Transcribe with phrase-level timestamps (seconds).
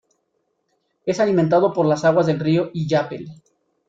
[1.05, 3.29] Es alimentado por las aguas del río Illapel.